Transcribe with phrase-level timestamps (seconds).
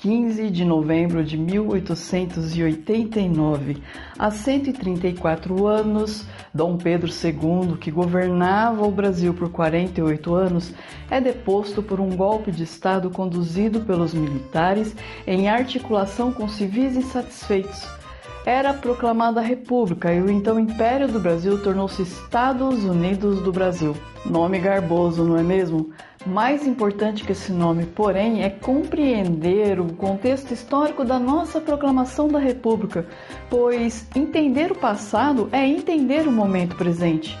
[0.00, 3.82] 15 de novembro de 1889.
[4.18, 10.72] Há 134 anos, Dom Pedro II, que governava o Brasil por 48 anos,
[11.10, 17.86] é deposto por um golpe de Estado conduzido pelos militares em articulação com civis insatisfeitos.
[18.46, 23.94] Era proclamada a República e o então Império do Brasil tornou-se Estados Unidos do Brasil.
[24.24, 25.90] Nome garboso, não é mesmo?
[26.26, 32.38] Mais importante que esse nome, porém, é compreender o contexto histórico da nossa proclamação da
[32.38, 33.06] República,
[33.48, 37.38] pois entender o passado é entender o momento presente.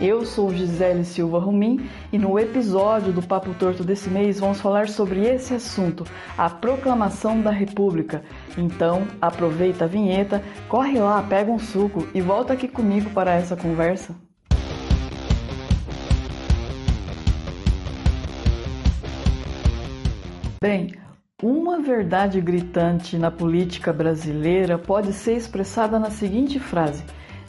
[0.00, 4.88] Eu sou Gisele Silva Rumim e no episódio do Papo Torto desse mês vamos falar
[4.88, 6.04] sobre esse assunto,
[6.36, 8.24] a proclamação da República.
[8.56, 13.54] Então, aproveita a vinheta, corre lá, pega um suco e volta aqui comigo para essa
[13.54, 14.31] conversa.
[20.62, 20.94] Bem,
[21.42, 27.02] uma verdade gritante na política brasileira pode ser expressada na seguinte frase: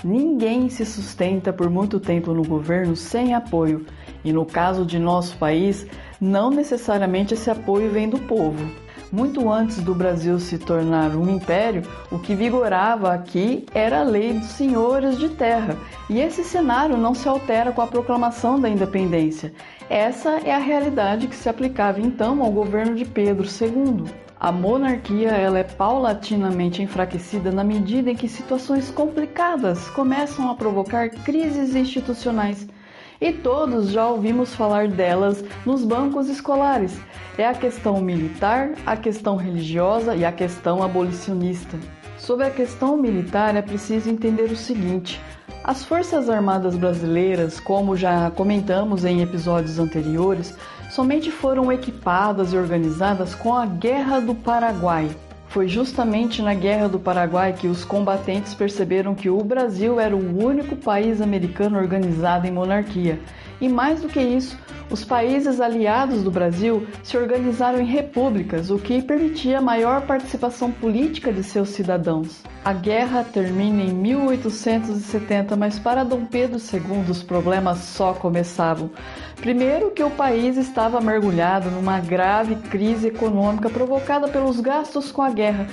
[0.04, 3.86] Ninguém se sustenta por muito tempo no governo sem apoio,
[4.26, 5.86] e no caso de nosso país,
[6.20, 8.68] não necessariamente esse apoio vem do povo.
[9.14, 14.34] Muito antes do Brasil se tornar um império, o que vigorava aqui era a lei
[14.34, 15.78] dos senhores de terra,
[16.10, 19.54] e esse cenário não se altera com a proclamação da independência.
[19.88, 24.12] Essa é a realidade que se aplicava então ao governo de Pedro II.
[24.40, 31.12] A monarquia ela é paulatinamente enfraquecida na medida em que situações complicadas começam a provocar
[31.12, 32.68] crises institucionais
[33.24, 37.00] e todos já ouvimos falar delas nos bancos escolares.
[37.38, 41.80] É a questão militar, a questão religiosa e a questão abolicionista.
[42.18, 45.22] Sobre a questão militar é preciso entender o seguinte:
[45.64, 50.54] as Forças Armadas Brasileiras, como já comentamos em episódios anteriores,
[50.92, 55.10] somente foram equipadas e organizadas com a Guerra do Paraguai,
[55.54, 60.44] foi justamente na Guerra do Paraguai que os combatentes perceberam que o Brasil era o
[60.44, 63.20] único país americano organizado em monarquia.
[63.64, 64.60] E mais do que isso,
[64.92, 71.32] os países aliados do Brasil se organizaram em repúblicas, o que permitia maior participação política
[71.32, 72.44] de seus cidadãos.
[72.66, 78.92] A guerra termina em 1870, mas para Dom Pedro II os problemas só começavam.
[79.38, 85.30] Primeiro, que o país estava mergulhado numa grave crise econômica provocada pelos gastos com a
[85.30, 85.68] guerra.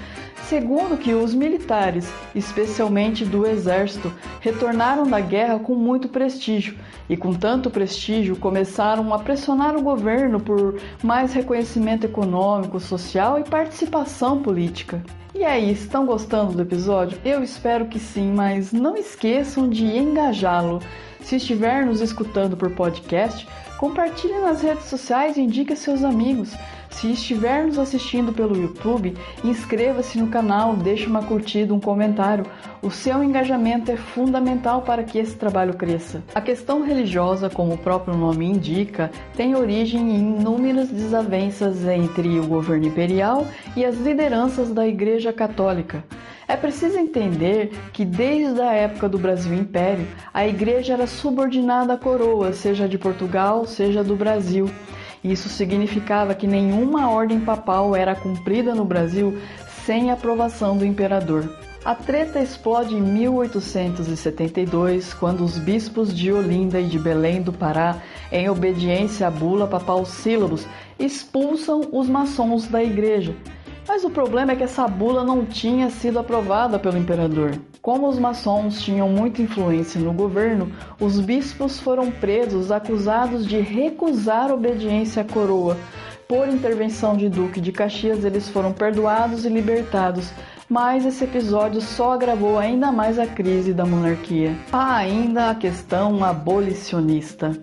[0.50, 6.76] Segundo, que os militares, especialmente do exército, retornaram da guerra com muito prestígio
[7.08, 13.44] e, com tanto prestígio, começaram a pressionar o governo por mais reconhecimento econômico, social e
[13.44, 15.00] participação política.
[15.32, 17.16] E aí, estão gostando do episódio?
[17.24, 20.80] Eu espero que sim, mas não esqueçam de engajá-lo.
[21.20, 23.46] Se estiver nos escutando por podcast,
[23.78, 26.52] compartilhe nas redes sociais e indique seus amigos.
[26.90, 32.44] Se estiver nos assistindo pelo YouTube, inscreva-se no canal, deixe uma curtida, um comentário.
[32.82, 36.22] O seu engajamento é fundamental para que esse trabalho cresça.
[36.34, 42.46] A questão religiosa, como o próprio nome indica, tem origem em inúmeras desavenças entre o
[42.46, 43.46] governo imperial
[43.76, 46.04] e as lideranças da Igreja Católica.
[46.50, 51.96] É preciso entender que desde a época do Brasil Império, a igreja era subordinada à
[51.96, 54.68] coroa, seja de Portugal, seja do Brasil.
[55.22, 59.38] Isso significava que nenhuma ordem papal era cumprida no Brasil
[59.84, 61.48] sem aprovação do imperador.
[61.84, 67.96] A treta explode em 1872, quando os bispos de Olinda e de Belém do Pará,
[68.30, 70.66] em obediência à bula papal Sílabus,
[70.98, 73.34] expulsam os maçons da igreja
[73.90, 77.58] mas o problema é que essa bula não tinha sido aprovada pelo imperador.
[77.82, 80.70] Como os maçons tinham muita influência no governo,
[81.00, 85.78] os bispos foram presos acusados de recusar obediência à coroa.
[86.28, 90.30] Por intervenção de Duque de Caxias, eles foram perdoados e libertados,
[90.68, 94.54] mas esse episódio só agravou ainda mais a crise da monarquia.
[94.70, 97.58] Há ainda a questão abolicionista.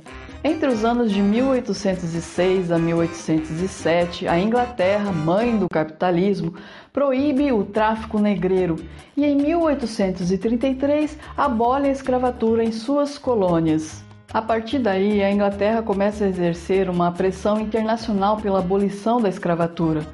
[0.48, 6.54] Entre os anos de 1806 a 1807, a Inglaterra, mãe do capitalismo,
[6.94, 8.78] proíbe o tráfico negreiro
[9.18, 14.02] e em 1833 abole a escravatura em suas colônias.
[14.34, 20.08] A partir daí, a Inglaterra começa a exercer uma pressão internacional pela abolição da escravatura.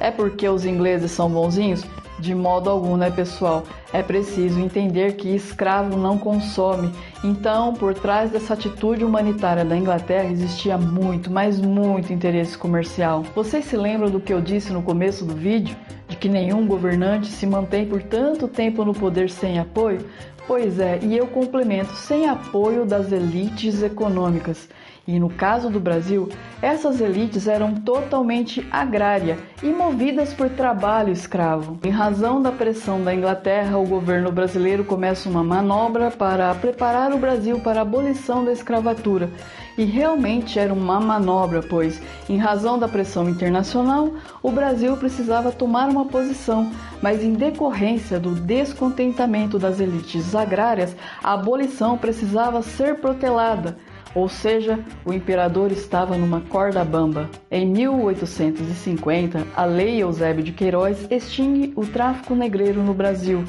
[0.00, 1.84] É porque os ingleses são bonzinhos?
[2.18, 3.64] De modo algum, né, pessoal?
[3.92, 6.92] É preciso entender que escravo não consome.
[7.24, 13.24] Então, por trás dessa atitude humanitária da Inglaterra existia muito, mas muito interesse comercial.
[13.34, 15.76] Vocês se lembram do que eu disse no começo do vídeo?
[16.08, 20.06] De que nenhum governante se mantém por tanto tempo no poder sem apoio?
[20.46, 24.68] Pois é, e eu complemento sem apoio das elites econômicas.
[25.06, 26.30] E no caso do Brasil,
[26.62, 31.78] essas elites eram totalmente agrária e movidas por trabalho escravo.
[31.84, 37.18] Em razão da pressão da Inglaterra, o governo brasileiro começa uma manobra para preparar o
[37.18, 39.28] Brasil para a abolição da escravatura.
[39.76, 44.10] E realmente era uma manobra, pois, em razão da pressão internacional,
[44.42, 46.70] o Brasil precisava tomar uma posição,
[47.02, 53.76] mas em decorrência do descontentamento das elites agrárias, a abolição precisava ser protelada
[54.14, 57.28] ou seja, o imperador estava numa corda bamba.
[57.50, 63.44] Em 1850, a Lei Eusébio de Queiroz extingue o tráfico negreiro no Brasil.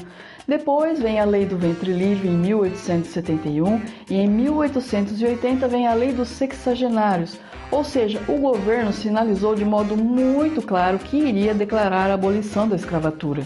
[0.48, 6.12] Depois vem a Lei do Ventre Livre em 1871 e em 1880 vem a Lei
[6.12, 7.36] dos Sexagenários,
[7.70, 12.76] ou seja, o governo sinalizou de modo muito claro que iria declarar a abolição da
[12.76, 13.42] escravatura.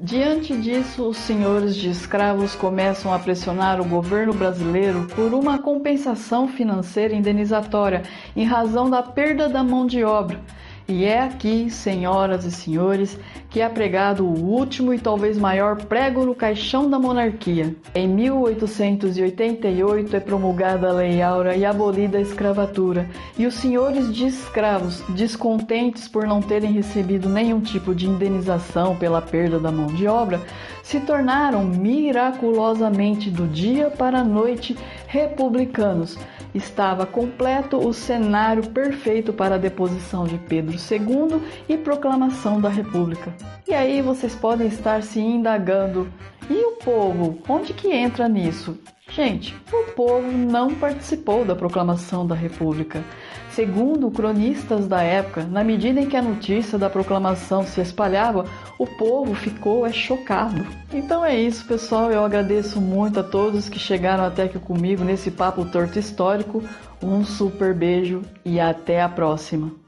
[0.00, 6.48] Diante disso, os senhores de escravos começam a pressionar o governo brasileiro por uma compensação
[6.48, 8.02] financeira indenizatória
[8.34, 10.40] em razão da perda da mão de obra.
[10.86, 16.26] E é aqui, senhoras e senhores, que é pregado o último e talvez maior prego
[16.26, 17.74] no caixão da monarquia.
[17.94, 23.08] Em 1888 é promulgada a Lei Áurea e abolida a escravatura,
[23.38, 29.22] e os senhores de escravos, descontentes por não terem recebido nenhum tipo de indenização pela
[29.22, 30.38] perda da mão de obra,
[30.82, 34.76] se tornaram miraculosamente do dia para a noite
[35.06, 36.18] republicanos.
[36.54, 43.34] Estava completo o cenário perfeito para a deposição de Pedro II e proclamação da República.
[43.66, 46.08] E aí vocês podem estar se indagando:
[46.48, 47.38] e o povo?
[47.48, 48.78] Onde que entra nisso?
[49.14, 53.04] Gente, o povo não participou da proclamação da República.
[53.48, 58.44] Segundo cronistas da época, na medida em que a notícia da proclamação se espalhava,
[58.76, 60.66] o povo ficou é, chocado.
[60.92, 62.10] Então é isso, pessoal.
[62.10, 66.60] Eu agradeço muito a todos que chegaram até aqui comigo nesse papo torto histórico.
[67.00, 69.83] Um super beijo e até a próxima.